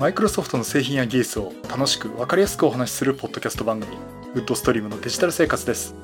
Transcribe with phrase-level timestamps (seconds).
[0.00, 3.98] マイクロソフトの製品や技術を楽しく分かりやすくお話しするポッドキャスト番組
[4.32, 5.94] ウッドストリームのデジタル生活です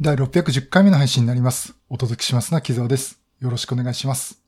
[0.00, 1.76] 第610回目の配信になります。
[1.88, 3.20] お届けしますのは木沢です。
[3.38, 4.42] よろしくお願いします。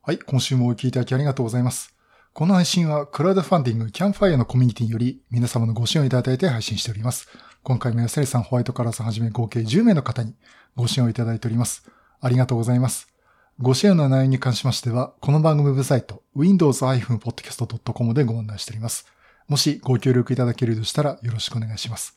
[0.00, 1.94] はい、今週もお聞きいただきありがとうございます。
[2.32, 7.28] この配信はクラウドファンディングキャンファイアのコミュニティにより皆様のご支援をいただいて配信しております。
[7.62, 10.34] 今回も安成さん、ホワイトカラーさんはじめ合計10名の方に
[10.74, 11.84] ご支援をいただいております。
[12.22, 13.07] ありがとうございます。
[13.60, 19.04] ご支援の内容に関しましては、この番組ウェブサイト、windows-podcast.com でご案内しております。
[19.48, 22.16] もしご協力いただけるとしたらよろしくお願いします。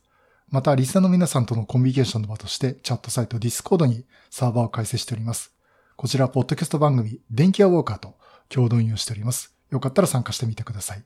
[0.50, 5.52] また、リスナーの皆さんとのコミュニケーションの場として、チャットサイト Discord にサーバーを開設しております。
[5.96, 8.14] こちら、ポッドキャスト番組、電気屋ウォーカーと
[8.48, 9.56] 共同運用しております。
[9.72, 11.04] よかったら参加してみてください。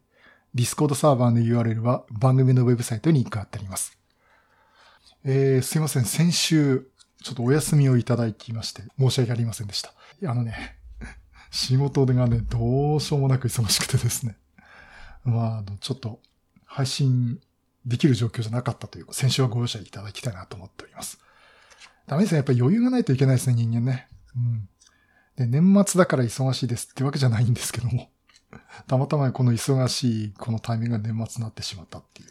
[0.53, 3.97] Discord サーバーの URL は番組のウェブサイトにリンク貼ってあります。
[5.23, 6.03] えー、すいません。
[6.03, 6.89] 先週、
[7.23, 9.93] ちょっとお休みをいただきまして、申し訳ありませんでした。
[10.27, 10.77] あのね、
[11.51, 14.37] 仕事がね、どうしようもなく忙しくてですね。
[15.23, 16.21] まあ、あの、ちょっと、
[16.65, 17.39] 配信
[17.85, 21.19] できる状況じゃなかったというか、先週はご容赦いただきたいなと思っております。
[22.07, 22.37] ダメですね。
[22.37, 24.07] やっぱり余裕がないといけないですね、人間ね。
[24.35, 24.69] うん。
[25.37, 28.09] で、年末だから忙しいですってわけじゃないんですけども、
[28.87, 32.29] たまたまこの忙しいこのタイミングが年末になってしまったっていう。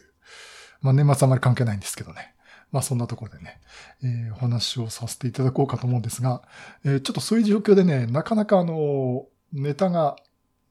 [0.81, 2.34] まあ年末あまり関係ないんですけどね。
[2.75, 3.61] まあそんなところでね、
[4.03, 6.41] えーお話をさせていただこうかと思うんですが、
[6.83, 10.17] えーちょっとそういう状況でね、なかなかあの、ネタが、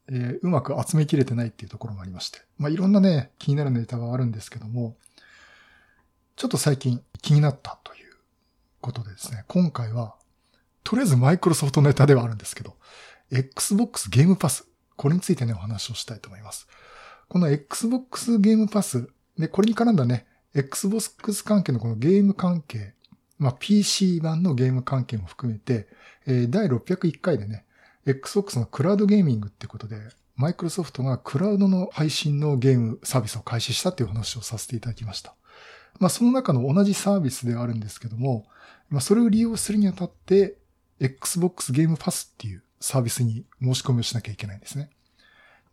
[0.08, 2.40] えーうまく集めきれてないっていうところもありまして。
[2.58, 4.98] まあいろんなね、気になるネタがあるんですけども、
[6.36, 8.12] ちょっと最近気になったという
[8.82, 10.14] ことでですね、今回は、
[10.82, 12.76] とりあえずマイクロソフトネタではあるんですけど、
[13.30, 16.68] Xbox ゲームパス、これについてね、お話をしたいと思います。
[17.28, 19.08] この Xbox ゲームパス、
[19.38, 22.94] で、これに絡んだね、Xbox 関係のこのゲーム関係、
[23.38, 25.88] まあ PC 版のゲーム関係も含めて、
[26.26, 27.64] えー第601回でね、
[28.06, 29.96] Xbox のクラウドゲーミングってことで、
[30.36, 35.34] マイクロソフトがクラウドの配信のゲームサービスを開始したっていう話をさせていただきました。
[35.98, 38.46] まあその中の同じサービスではあるんですけども、
[38.90, 40.56] まあそれを利用するにあたって、
[41.00, 44.90] Xbox ゲームパスっていうサービスに申し込みをしなきゃいけないんですね。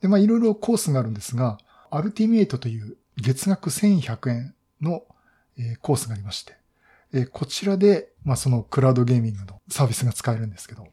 [0.02, 1.60] で、まあいろいろコースがあるんですが、
[1.92, 5.04] アルティメイトという月額1100円の、
[5.58, 6.56] えコースがありまして、
[7.14, 10.88] えこちらで、まあそのクラウドゲーミングのサービスが使えるんですけど、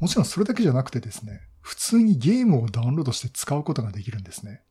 [0.00, 4.62] もちろんそれだけじゃなくてですね、普通にゲームをダウンロードして使うことができるんですね。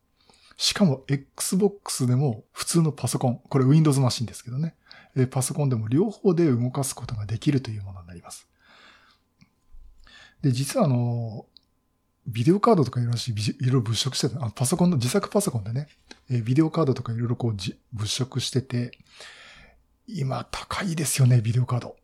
[0.57, 4.75] しかも Xbox でも普通のパソコン、これ Windows マシンですけどね、
[5.15, 8.47] えパソコンでも両方で動かすことができるというものになります。
[10.41, 11.45] で、実はあの、
[12.27, 15.87] ビデオカードとかいろいろ物色してた、あパソコンの自作パソコンでね、
[16.29, 18.91] えービデオカードとかいろいろこうじ物色してて、
[20.07, 21.95] 今高いですよね、ビデオカード。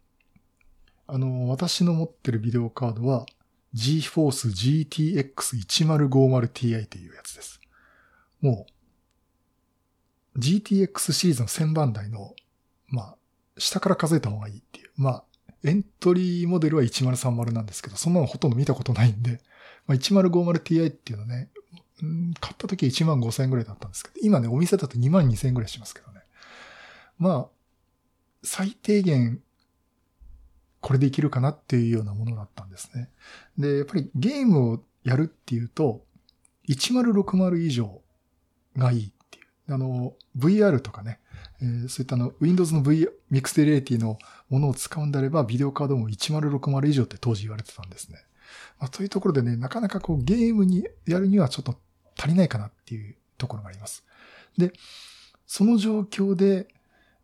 [1.07, 3.25] あの、私の持ってるビデオカードは
[3.75, 7.59] GForce GTX1050Ti というやつです。
[8.41, 8.65] も
[10.35, 12.33] う、GTX シリーズの1000番台の、
[12.87, 13.15] まあ、
[13.57, 14.91] 下から数えた方がいいっていう。
[14.95, 15.23] まあ、
[15.63, 19.41] エントリーモデルは1030なんですけど、そんなのほとんど見たことないんで、
[19.87, 21.49] まあ、1050Ti っていうのね、
[22.01, 26.21] うん買った時は1万5000円ぐらいだったんですけど、今ね、お店だと2万2000円ぐらいしますけどね。
[27.17, 27.47] まあ、
[28.43, 29.41] 最低限、
[30.81, 33.09] これでいけるかなっていうようなものだったんですね。
[33.57, 36.03] で、やっぱりゲームをやるっていうと、
[36.67, 38.01] 1060以上
[38.77, 39.73] がいいっていう。
[39.73, 41.19] あの、VR とかね、
[41.61, 44.17] えーそういったあの、Windows の V、 Mixed Reality の
[44.49, 48.19] ものを使うんであれば、ビデオカードも1060以上って当時言われてたんですね。
[48.79, 51.75] まあ、というところでね、なかなかこうゲームにやるにはちょっと
[52.17, 54.03] 足りないかなっていうところがあります。
[54.57, 54.73] で、
[55.45, 56.67] その状況で、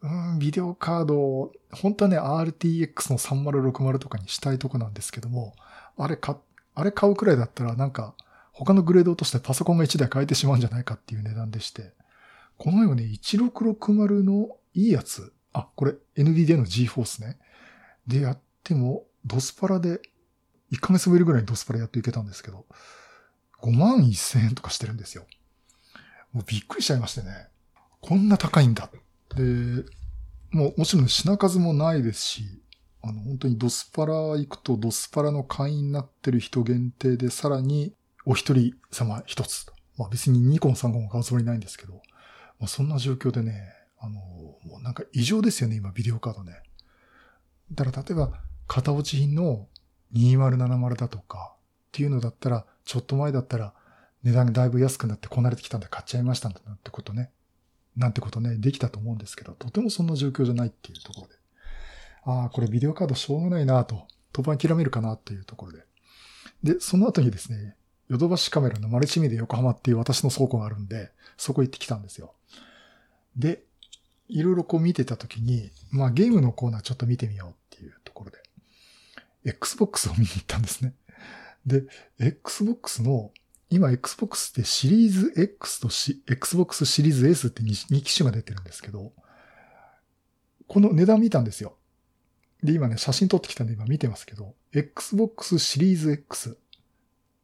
[0.01, 5.55] うん、ビデオカードを、本当はね、RTX の3060とかにしたいとこなんですけども、
[5.97, 6.39] あれか、
[6.75, 8.15] あれ買うくらいだったらなんか、
[8.53, 11.93] 他のグレードとしてパソコンが1台買えてしまうんじゃないかっていう値段でして、
[12.57, 17.37] このように1660のいいやつ、あ、これ NVIDIA の GForce ね。
[18.07, 20.01] でやっても、ドスパラで、
[20.71, 22.65] 1ヶ月ぶりぐらいにドスパラやっていけたんですけど、
[23.61, 25.25] 5万1000円とかしてるんですよ。
[26.31, 27.47] もうびっくりしちゃいましてね。
[28.01, 28.89] こんな高いんだ。
[29.35, 29.43] で、
[30.51, 32.43] もうもちろん品数もないですし、
[33.01, 37.93] あの、本当にドスパラ行くとドスパラの会員になってる人限定でさらに
[38.25, 39.65] お一人様一つ。
[39.97, 41.93] まあ別に2個も3個も買うつもりないんですけど、
[42.59, 46.61] まあそんな状況でね、あの、もうなんか異常ですよね、今ビデオカードね。
[47.71, 48.31] だから例えば、
[48.67, 49.67] 型落ち品の
[50.13, 53.73] 2070だとかっていうのだったら、ちょっと前だったら
[54.23, 57.31] 値段がだいぶ安くなってこなれてきたんで買っちゃいましたんだなってことね。
[57.95, 61.33] なんてことね、できたと思うんですけど、とてもそんな状況じゃないっていうところで。
[62.23, 65.85] ああ、これビデオカードしょうがないなと、当番諦めるかなというところで。
[66.63, 67.75] で、その後にですね、
[68.09, 72.33] ヨドバシカメラのマルチミで横浜っていう私の倉庫があるんで、そこ行ってきたんですよ。
[73.35, 73.63] で、
[74.27, 78.37] いろいろこう見てた時に、まあゲームのコーナーちょっと見てみようっていうところで、
[79.45, 80.93] Xbox を見に行ったんですね。
[81.65, 81.85] で、
[82.19, 83.31] Xbox の、
[83.69, 85.89] 今 Xbox ってシリーズ X と
[86.31, 89.13] Xbox シリーズ S って 2, 機種が出てるんですけど、
[90.67, 91.77] この値段見たんですよ。
[92.63, 96.57] で、今ね、写真撮ってきたんで今見てますけど、Xbox シリーズ X、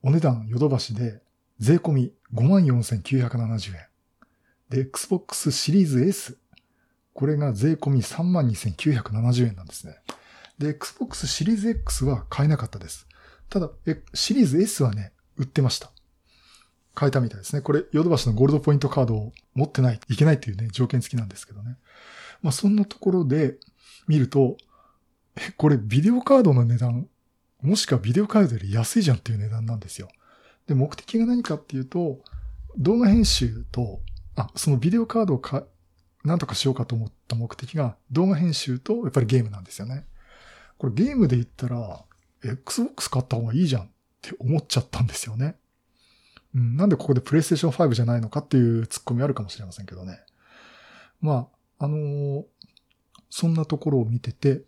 [0.02, 1.22] お値段ヨドバシで、
[1.60, 3.88] 税込み54,970円。
[4.70, 6.38] で、Xbox シリーズ S、
[7.14, 9.96] これが税込み32,970円なんですね。
[10.58, 13.08] で、Xbox シリーズ X は買えなかったです。
[13.50, 13.70] ただ、
[14.14, 15.92] シリーズ S はね、売ってました。
[16.94, 17.62] 買えたみたいですね。
[17.62, 21.78] これ、ヨドバシのゴールドポイントカードを持ってない、いけないっていうね、条件付きなんですけどね。
[22.42, 23.58] まあ、そんなところで
[24.08, 24.58] 見ると、
[25.36, 27.08] え、これビデオカードの値段、
[27.62, 30.08] もしくはビデオカードより安いじゃんっていう値段なんですよ。
[30.68, 32.22] で、目的が何かっていうと、
[32.78, 34.02] 動画編集と、
[34.36, 35.66] あ、そのビデオカードをか、
[36.24, 40.08] なんとかしようかと思った目的が動画編集とやっぱりゲームなんですよね。
[40.78, 42.04] これゲームで言ったら、
[42.44, 43.88] Xbox 買った方がいいじゃんっ
[44.22, 45.56] て思っちゃったんですよね。
[46.54, 50.20] うん、なんでここで PlayStation 5じゃないのかっていうツッコミあるかもしれませんけどね。
[51.22, 51.50] ま
[51.80, 52.46] あ、あのー、
[53.30, 54.64] そんなところを見てて、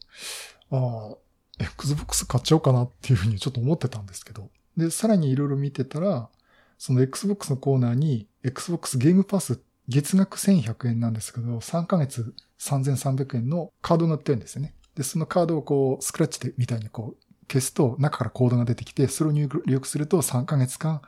[0.71, 1.17] ああ、
[1.59, 4.49] Xbox 買っちゃおうかなっていうふうにちょっと思ってたんですけど。
[4.75, 6.29] で、さらにいろいろ見てたら、
[6.77, 14.73] その Xbox のコーナーに Xbox ゲームパス月額1100円なんですけど、3ヶ月3300円のカードが売ってるんですよね。
[14.97, 21.01] で、そのカードをこう、スクラッチでみたいにこう、消すと中からコードが出てきて、それを入力すると3ヶ月間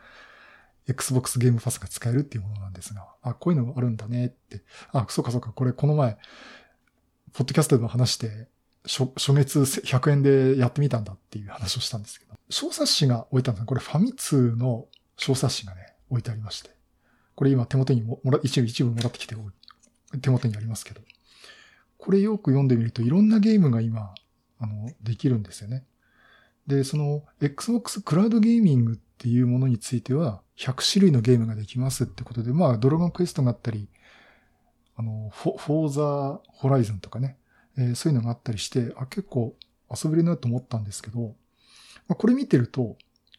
[0.87, 4.61] Xbox ゲームパスが使えるっていうものなんですが、あ、こういうのあるんだねって。
[4.91, 6.17] あ、そうかそうか、これこの前、
[7.33, 8.47] ポッドキャストでも話して、
[8.85, 14.85] 初初月100円でやってみたんだっていう話をしたんですけど、小冊子が置いてあるんですこれファミ通の
[15.17, 16.69] 小冊子がね、置いてありまして。
[17.35, 19.35] これ今手元にももら、一部一部もらってきて、
[20.21, 21.01] 手元にありますけど。
[21.99, 24.15] これよく読んでみるといろんなゲームが今、
[24.57, 25.85] あの、できるんですよね。
[26.65, 33.89] で、その Xbox クラウドゲーミングっていうものについては100種類のゲームができますってことで、まあ、ドラゴンクエストがあったり、
[34.95, 37.37] あの、フォフォーザホライズンとかね、
[37.77, 39.55] えー、そういうのがあったりして、あ、結構
[39.89, 41.35] 遊べるなと思ったんですけど、
[42.07, 42.97] まあ、これ見てると、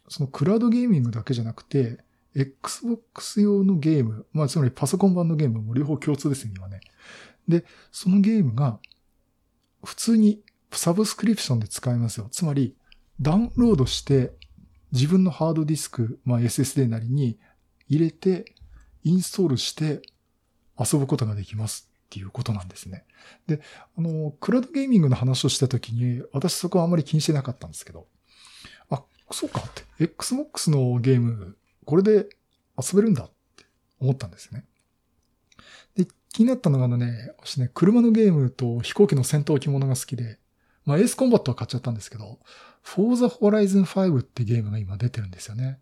[0.09, 1.99] そのクラウドゲーミングだけじゃなくて、
[2.35, 6.81] Xbox 用のゲーム、まあ、つまりパソコン版のゲームも両方共通ですよ、今ね。
[7.51, 8.79] で、そのゲームが、
[9.85, 10.43] 普通に
[10.73, 12.29] サブスクリプションで使えますよ。
[12.31, 12.77] つまり、
[13.21, 14.33] ダウンロードして
[14.93, 17.39] 自分のハードディスク、まあ SSD なりに
[17.89, 18.55] 入れて
[19.05, 20.03] インストールして
[20.79, 23.05] 遊ぶことができますっていうことなんですね。
[23.47, 23.61] で、
[23.97, 28.07] あの、クラウドゲーミングの話をしたときに私そこはあまり気にしてなかったんですけど、
[28.89, 32.29] あ、そうかって、Xbox のゲーム、これで
[32.79, 33.65] 遊べるんだって
[34.01, 34.65] 思ったんですね。
[36.33, 40.39] 気になったのがあのね、私ね、車のゲームと飛行機の戦闘機ものが好きで、
[40.85, 42.39] まあエースコンバットは買っちゃったんですけど、
[42.83, 45.81] For the Horizon 5ってゲームが今出てるんですよね。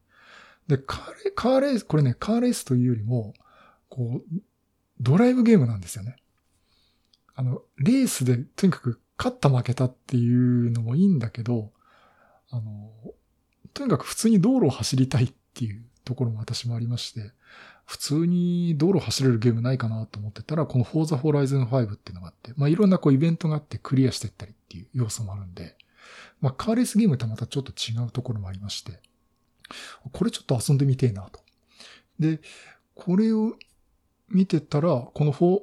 [0.66, 3.34] で、カーレカーレース、これね、カーレースというよりも、
[3.88, 4.40] こう、
[5.00, 6.16] ドライブゲームなんですよね。
[7.34, 11.72] あの、レースでとにかく勝った負けたっていうのもいいんだけど、
[12.50, 12.90] あの、
[13.74, 17.32] とにかく普通に道路を走りたいっていうところも私もありまして、
[17.88, 25.74] 普通に道路走れるゲームないかなと思ってたら、この For the Horizon 5っていうのがあって、まあいろんなこうイベントがあってクリアしていったりっていう要素もあるんで、
[26.42, 29.00] まあ、カーレースゲームとはまたちょっと違うところもありまして、
[30.12, 31.40] これちょっと遊んでみてえなと。
[32.18, 32.40] で、
[32.94, 33.54] これを
[34.28, 35.62] 見てたら、この For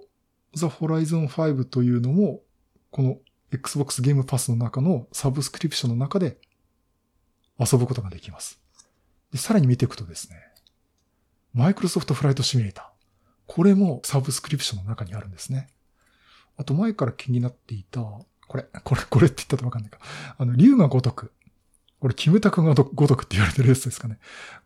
[0.56, 2.42] the Horizon 5というのも、
[2.90, 3.20] この
[3.52, 6.40] Xbox ゲームパスの中のサブスクリプションの中で
[7.60, 8.60] 遊ぶことができます。
[9.32, 10.55] で、さらに見ていくとですね、
[11.56, 12.86] マイクロソフトフライトシミュレーター。
[13.48, 15.70] これもサブスクリプションの中にあるんですね。
[16.58, 20.00] あと前から気になっていた、これ、これ、これって言ったとわかんないか。
[20.38, 21.32] あの、竜が如く。
[22.02, 24.20] これ、キムタクが如くって言われてるやつですかね。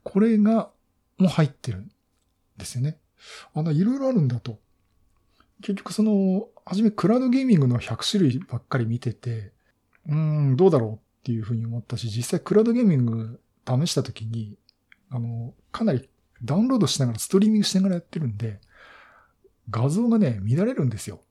[0.04, 0.72] これが、
[1.20, 1.92] もう入ってるん
[2.58, 2.98] ですよね。
[3.54, 4.58] あの、いろいろあるんだと。
[5.62, 9.52] 結局その、はじめクラウドゲーミングの100種類ばっかり見てて、
[10.08, 14.58] うーん、どうだろうっていうふうに思ったし、実際クラウドゲーミング試したときに、
[15.12, 16.10] あの、かなり
[16.44, 18.60] ダウンロードしながらストリーミングしながらやってるんで、
[19.70, 21.22] 画像がね、乱れるんですよ。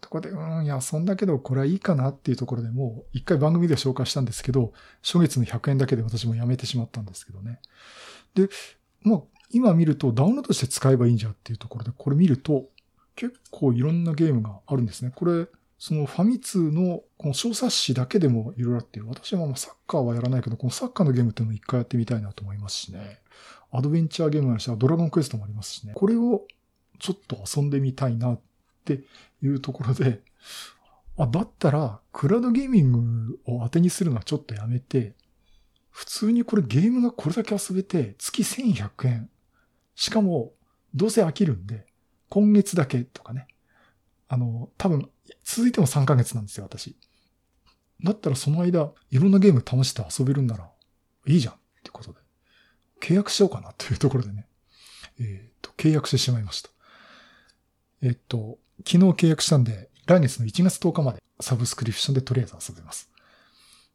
[0.00, 4.72] とこで、うん、いや、そんだけどこれはいいかなっていうところでもう、一回番組で紹介したんですけど、
[5.02, 7.60] 初月の100円だけで私もやめてしまったんですけどね。
[8.34, 8.48] で、
[9.02, 9.20] まあ、
[9.50, 12.68] 今見るとダウンロードして使えばいいんじゃっていうところで、これ見ると、
[13.16, 15.12] 結構いろんなゲームがあるんですね。
[15.14, 15.46] これ、
[15.78, 23.18] そのファミ通のこの小冊子だけでもいろいろあって、私はまあサッカーはやらないけど、このサッカーのゲームっていうのを一回やってみたいなと思いますしね。
[23.72, 25.92] アドベンチャーゲームもあるし、ドラゴンクエストもありますしね。
[25.94, 26.46] これを
[26.98, 28.40] ちょっと遊んでみたいなっ
[28.84, 29.04] て
[29.42, 30.22] いうところで、
[31.16, 35.14] あ、だったら、クラウドゲーミングを当てにするのはちょっとやめて、
[35.90, 39.30] 普通にこれゲームがこれだけ遊べて、月1100円。
[39.94, 40.52] しかも、
[40.94, 41.86] どうせ飽きるんで、
[42.28, 43.48] 今月だけとかね。
[44.28, 45.10] あの、多分、
[45.44, 46.96] 続いても3ヶ月なんですよ、私。
[48.02, 50.70] だったらその間、いろんなゲーム試して遊べるんなら、
[51.26, 52.19] いいじゃんってことで。
[53.00, 54.46] 契約しようかなというところでね。
[55.18, 56.70] えっ、ー、と、契約してしまいました。
[58.02, 63.10] えっ、ー、と、昨日契約したんで、来月の1月10日までサブスクリプションでとりあえず遊べます。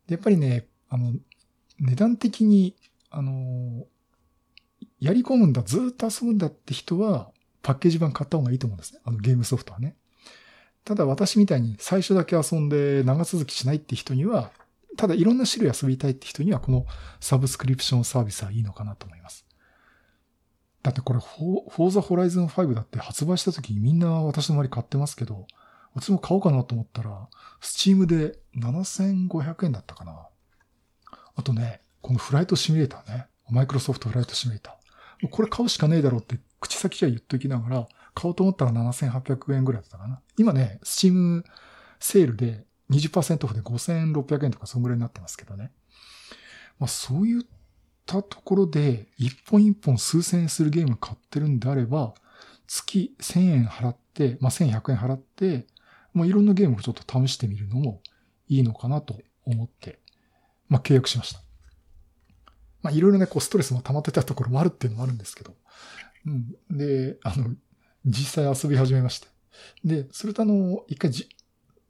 [0.07, 1.13] で、やっぱりね、あの、
[1.79, 2.75] 値段的に、
[3.09, 3.85] あの、
[4.99, 7.31] やり込むんだ、ずっと遊ぶんだって人は、
[7.61, 8.99] パッケージ版買った方がいいと思うんですね。
[9.03, 9.95] あのゲームソフトはね。
[10.83, 14.51] ただ私みたいに最初だけ遊んで長続きしないって人には、
[14.95, 16.85] ただいろんな種類遊びたいって人にはこの
[17.19, 19.45] サブスクリプションサービスはいいのかなと思います。
[20.83, 25.47] だってこれ、フォーザホライズン5だって発売した時にみんな私の周り買ってますけど、
[25.95, 27.27] 私も買おうかなと思ったら、
[27.59, 30.27] スチームで7500円だったかな。
[31.35, 33.27] あとね、このフライトシミュレーターね。
[33.49, 35.29] マイクロソフトフライトシミュレーター。
[35.29, 40.21] これ買うしかねえだろうって口先じゃ言っときながら、買おうと思ったら7800円ぐらいだったかな。
[40.37, 41.43] 今ね、スチーム
[41.99, 45.71] セールで20%オフで5600円とかそんぐらいになってますけどね。
[46.79, 47.45] まあそういっ
[48.05, 52.13] たところで、一本一本数千円するゲーム買ってるんであれば、
[52.67, 55.65] 月1000円払って、まあ1100円払って、
[56.13, 58.01] まあいろんなゲームをちょっと試してみるのも
[58.47, 59.99] いいのかなと思って、
[60.69, 61.41] まあ契約しました。
[62.81, 65.55] まあいろいろね、こうストレスも溜まってたところもあるっていうのもあるんですけど、
[66.25, 66.55] うん。
[66.77, 67.55] で、あの、
[68.05, 69.27] 実際遊び始めまして。
[69.83, 71.27] で、それとあの、一回じ、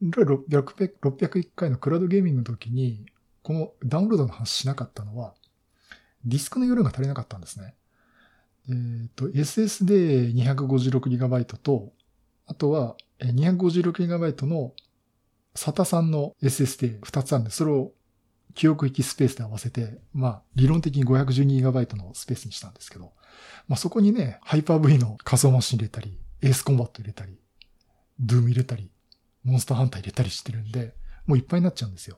[0.03, 3.05] 601回のクラウドゲーミングの時に、
[3.43, 5.33] このダウンロードの話しなかったのは、
[6.25, 7.75] ディスクの容量が足りなかったんですね。
[8.67, 11.93] えっ、ー、と、SSD256GB と、
[12.47, 14.73] あとは 256GB の
[15.55, 17.91] SATA さんの SSD2 つあるんで、それを
[18.55, 23.13] 記憶域スペースで合わせて、まあ、理論的に 512GB のスペースにしたんですけど、
[23.67, 27.37] まあ、そこにね、ハイパー V の仮想マシン入れたり、エースコンバット入れたり、
[28.19, 28.89] ドゥーム入れたり、
[29.45, 30.93] モンスターハンター入れたりしてるんで、
[31.25, 32.17] もういっぱいになっちゃうんですよ。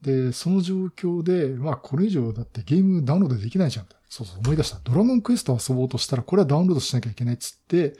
[0.00, 3.86] で、その状況で、まあこれ以上だってゲームダウンロードできないじゃん。
[4.08, 4.78] そうそう思い出した。
[4.84, 7.94] ドラゴンクエスト遊ぼうとしたら、これはダウンロードしなきゃいけないっつって、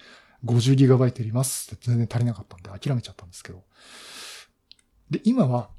[0.44, 3.64] 50GB いりますって全然足りなかったんで諦めちゃったんですけど。
[5.10, 5.70] で、今は、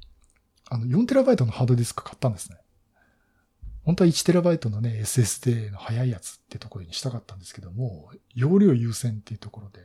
[0.68, 2.58] あの 4TB のハードディスク買ったんですね。
[3.84, 9.80] 本当は 1TB のね、SSD の速いやつってところにしたかったんですけども、容量優先っていうところで、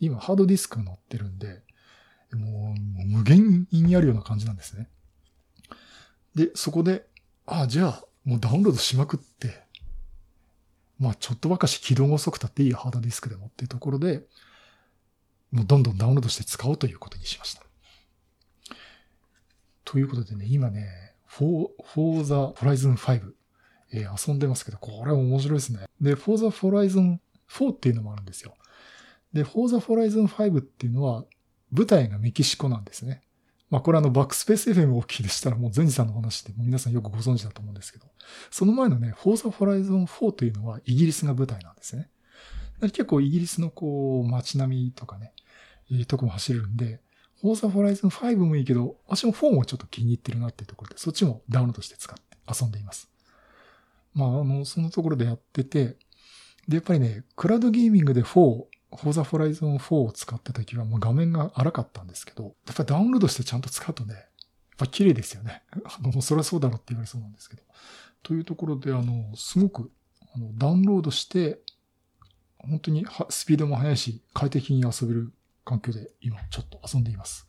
[0.00, 1.62] 今ハードディスクが載ってるんで、
[2.36, 4.88] もう無限にあるような感じなんですね。
[6.34, 7.06] で、そこで、
[7.46, 9.62] ああ、じゃあ、もうダウンロードしまくって、
[10.98, 14.22] まあちょっとばかし起動が遅くたっていいハードディスクでもっていうところで、
[15.50, 17.62] もうどんどんダウンロードして使おうということにしました。
[19.84, 23.32] ということでね、今ね、For, For the Horizon 5、
[23.92, 25.86] えー、遊んでますけど、これ面白いですね。
[26.00, 28.56] で、For the Horizon 4っていうのもあるんですよ。
[29.32, 31.24] で、For the Horizon 5っていうのは、
[31.74, 33.22] 舞台がメキシコなんですね。
[33.70, 38.06] まあこれあのバックスペース FM をお聞きでしたらもう前治さんの話でも皆さんよくご存知だと思うんですけど、
[38.50, 42.08] その前のね、For the Horizon 4というのはイギリスが舞台なんですね。
[42.80, 45.32] 結構イギリスのこう街並みとかね、
[45.90, 47.00] いうとこも走れるんで、
[47.40, 53.10] フォーザホライズン5もいいけど、私も4もちょっと気に入ってるなっていうところで、そっちもダウンロードして使って遊んでいます。
[54.14, 55.96] まあ、あの、そのところでやってて、
[56.68, 58.64] で、やっぱりね、クラウドゲーミングで4、
[58.96, 64.24] フォーザホライズン4を使った時はもう画面が荒かったんですけど、やっぱりダウンロードしてちゃんと使うとね、やっ
[64.78, 65.62] ぱ綺麗ですよね。
[65.84, 67.62] あの、そりゃそうだろうって言われそうなんですけど。
[68.22, 69.90] というところで、あの、すごく、
[70.34, 71.60] あの、ダウンロードして、
[72.58, 75.32] 本当にスピードも速いし、快適に遊べる
[75.64, 77.46] 環境で今ちょっと遊んでいます。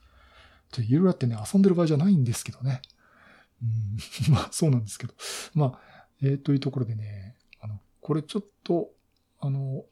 [0.71, 2.81] といろいろあってね、遊んでる場合じゃないんですけどね。
[3.61, 3.97] うん、
[4.33, 5.13] まあそうなんですけど。
[5.53, 8.91] まあ、えー、というところでね、あの、これちょっと、
[9.39, 9.85] あの、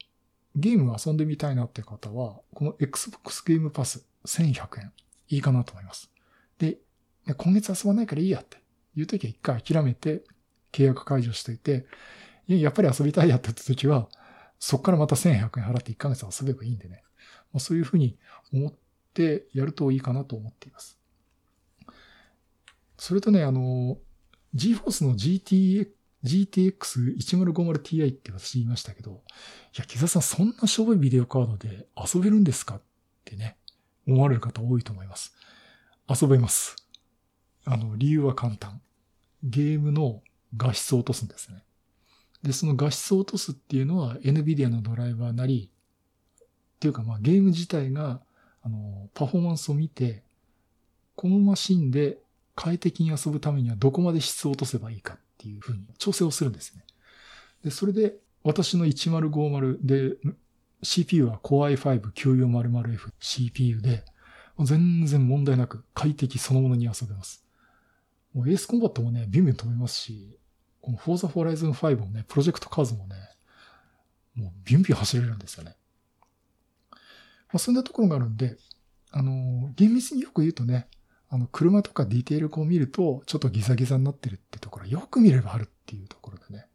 [0.56, 4.92] ゲームを遊んでみたいなって方は、この Xbox ゲームパス1100円、
[5.28, 6.10] いいかなと思います。
[6.58, 6.78] で、
[7.36, 8.58] 今月遊ばないからいいやって
[8.94, 10.22] いう時は一回諦めて
[10.72, 11.86] 契約解除していて、
[12.46, 14.08] やっぱり遊びたいやってた時は、
[14.58, 17.02] そこからまた1100円払って1ヶ月遊べばいいんでね。
[17.52, 18.18] ま、そういうふうに
[18.52, 18.72] 思っ
[19.12, 20.98] てやるといいかなと思っています。
[22.96, 23.98] それとね、あの、
[24.54, 25.88] GForce の GTX
[26.24, 29.22] GTX1050Ti って私言いましたけど、
[29.76, 32.82] いや、木澤さんそんなしょぼいビデオカードで遊べるんですかっ
[33.24, 33.56] てね、
[34.06, 35.34] 思われる方多いと思います。
[36.08, 36.76] 遊べます。
[37.64, 38.80] あの、理由は簡単。
[39.42, 40.22] ゲームの
[40.56, 41.62] 画質を落とすんですね。
[42.42, 45.70] で、その画質を落とすっていうのは NVIDIA のドライバーなり、
[46.76, 48.20] っていうかまあゲーム自体が、
[48.62, 50.22] あの、パフォーマンスを見て、
[51.16, 52.18] このマシンで
[52.54, 56.82] 快適に遊ぶためにはどこまで質を落とせばいいかていうふうに調整をするんですね。
[57.62, 60.16] で、それで私の1050で
[60.82, 64.04] CPU は Core i5-9400F CPU で
[64.58, 67.44] 全然問題なく快適そのものに遊べます。
[68.32, 70.38] もうエースコンバットもね、ビュンビュン飛べますし、
[70.80, 73.16] この Forza Horizon 5もね、プロジェクトカーズもね、
[74.34, 75.76] もうビュンビュン走れるんですよね。
[76.90, 76.98] ま
[77.54, 78.56] あ、そんなところがあるんで、
[79.10, 80.88] あの、厳密によく言うとね、
[81.34, 86.66] あの、車とかディテールを見ると、ちょっとギザギザになってるってところ、よく見ればあるっていうところでね。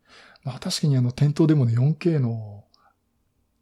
[0.44, 2.66] まあ確かにあの、店頭でもね、4K の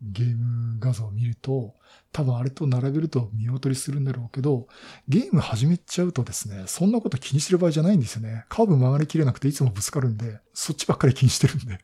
[0.02, 1.76] ゲーム画像を見ると、
[2.12, 4.68] 多分あれと並べると見劣りするんだろうけど、
[5.08, 8.46] ゲーム始めちゃうとですね、そんなこと気にしてる場合じゃないんですよね。
[8.50, 11.78] カーブ曲がりきれなくていつもぶつかるんで、そっちばっかり気にしてるんで。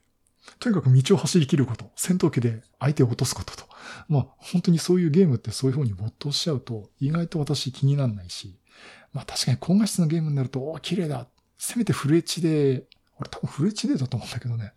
[0.58, 3.64] とにかく道を走り切ること、戦闘機で相手を落とすことと。
[4.08, 8.58] まあ本当にそういうゲームってそういう風に没頭しちゃうと、意外と私気にならないし、
[9.14, 11.26] まあ確かに高画質のゲームになると、お綺麗だ。
[11.56, 12.84] せめてフル HD、
[13.18, 14.72] 俺多分フル HD だと思うんだけどね。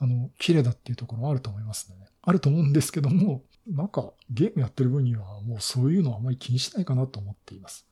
[0.00, 1.96] あの、綺麗だっていうところはあると思いますね。
[2.22, 7.86] あると思うんですけども、なんかゲームやってる分にはもうそういうのはあまり気にしないかなと思っています。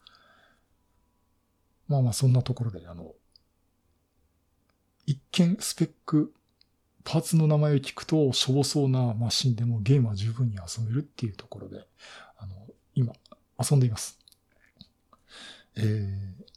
[1.87, 3.13] まあまあそんなところで、あの、
[5.07, 6.33] 一見スペック、
[7.05, 11.87] パーツの名前を聞くとしょぼそうなマシンでもゲームは十分に遊べるっていうところで、
[12.39, 12.55] あの、
[12.95, 13.13] 今
[13.59, 14.19] 遊んでいます。
[15.77, 15.81] え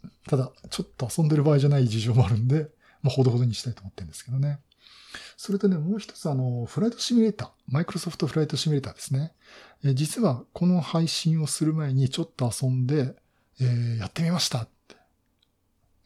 [0.06, 2.70] ー、ただ、ちょっと遊んでる場合じゃない事情もあるんで、
[3.02, 4.60] まあ、ほどほどにしたいと思ってるんですけどね。
[5.38, 9.34] それとね、もう一つあの、フライトシミュレーター、マイクロソフトフライトシミュレーターですね。
[9.84, 13.16] え、実はこの配信をする前にちょっと遊んで、
[13.60, 14.96] えー、やってみましたって。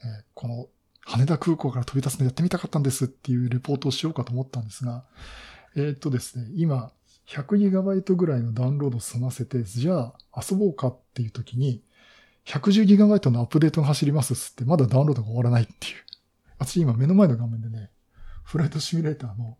[0.04, 0.68] えー、この
[1.06, 5.04] 羽田空港から飛び立つのやってみたかったんですっていうレポートをしようかと思ったんですが、
[5.76, 6.92] えー、っとですね、今、
[7.28, 11.82] 100GB ぐらいのダウンロードを済ませて、じゃあ遊ぼうかっていう時に、
[12.46, 15.96] 110GB のアップデートが走りますっつって、まだダウンロードが終わらないっていう。
[16.58, 17.90] 私今目の前の画面でね、
[18.44, 19.58] フライトシミュレーターの、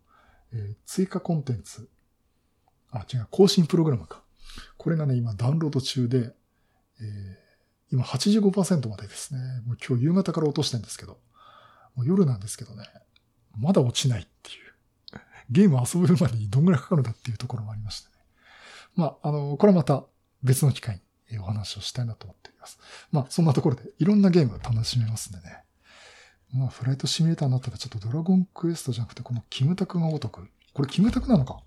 [0.52, 1.88] えー、追加コンテンツ。
[2.90, 4.22] あ、違う、更新プログラムか。
[4.76, 6.34] これがね、今ダウンロード中で、
[7.00, 9.40] えー、今85%までですね。
[9.66, 11.18] もう今日夕方から落としてんですけど、
[11.94, 12.84] もう夜なんですけどね、
[13.58, 14.62] まだ落ちないっていう。
[15.50, 18.14] ゲーム遊ぶまでにどんぐらいかかるんだっていうところもありましてね。
[18.96, 20.04] まあ、あの、これはまた
[20.42, 21.02] 別の機会に
[21.38, 22.78] お話をしたいなと思っております。
[23.10, 25.64] まあ、そんなところでいろんなゲームを楽しめますんでね。
[26.54, 30.48] まあ、フライトシミュレーターになったらちょっとドラゴンクエストじゃなくて、このキムタクが如く。
[30.74, 31.62] これキムタクなのか？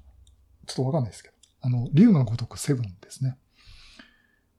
[0.68, 1.36] ちょっとわかんないですけど。
[1.62, 3.38] あの、竜が如くセブンですね。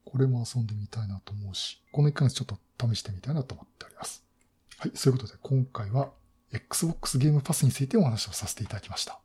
[0.03, 2.57] これも遊んでみたいなと思うし、この1ヶ月ちょっと
[2.93, 4.23] 試してみたいなと思っております。
[4.77, 6.11] はい、そういうことで今回は
[6.51, 9.19] Xbox ゲームパスについてお話をさせていただきました。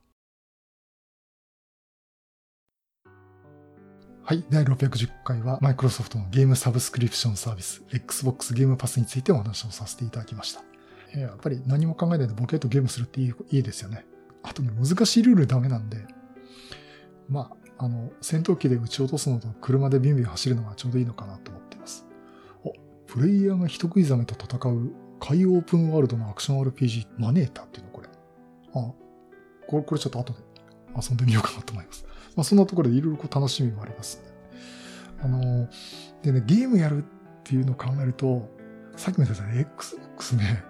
[4.24, 4.44] はい。
[4.50, 10.62] 第610回は、マイクロソフトのゲームサブスクリプションサービス、Xbox ゲームパスについてお話をさせていただきました。
[11.18, 14.06] やっぱり何も考えないでボケとゲームするっていいいいですよね。
[14.44, 16.06] あとね、難しいルールダメなんで、
[17.28, 22.06] まあ、あの、戦闘機で撃ち落とすのと車でビンビン走るのがちょうどいいのかなと思っています。
[22.62, 22.72] お、
[23.08, 28.08] プレイヤーが人食いザメと戦う海オープンワールドのアクション RPG マネータっていうのこれ。
[28.72, 28.92] あ、
[29.66, 30.38] これ、これちょっと後で
[30.96, 32.06] 遊んでみようかなと思います。
[32.36, 34.22] まあ、そんなところでいろいろ楽しみもあります。
[35.20, 35.68] あの、
[36.22, 37.06] でね、ゲームやるっ
[37.44, 38.48] ていうのを考えると、
[38.96, 40.64] さっきも言ったように Xbox ね、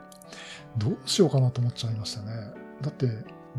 [0.79, 2.33] どうしようかなと思っちゃいましたね。
[2.81, 3.07] だって、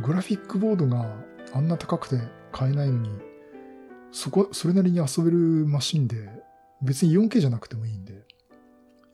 [0.01, 1.15] グラフィックボードが
[1.53, 2.19] あんな高くて
[2.51, 3.09] 買えないのに、
[4.11, 6.29] そこ、それなりに遊べるマシンで、
[6.81, 8.13] 別に 4K じゃなくてもいいんで、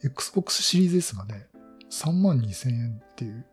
[0.03, 1.47] Xbox シリーズ S がね、
[1.91, 3.45] 3万2000円っていう、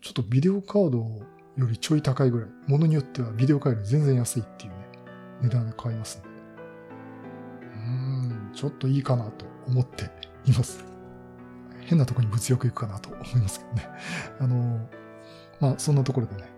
[0.00, 1.22] ちょっとビデオカードを
[1.56, 4.88] よりちょい高いぐらい、ものによってはビデオカードより全然安いっていうね、
[5.42, 6.24] 値段で買いますね。
[7.60, 10.10] うーん、ちょっといいかなと思って
[10.46, 10.84] います。
[11.86, 13.88] 変なとこに物欲いくかなと思いますけどね。
[14.40, 14.88] あの、
[15.60, 16.48] まあそんなところでね、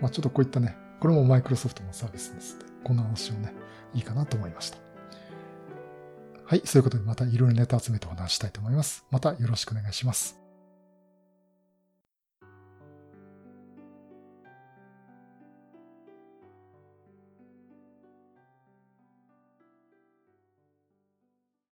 [0.00, 3.54] まあちょっとこういったね、これもマイクロソフトのサービスですこんな話をね、
[3.94, 4.78] いいかなと思いました。
[6.44, 9.06] はい、そういうことでまたいろいろネタ集めてお話したいと思います。
[9.10, 10.41] またよろしくお願いします。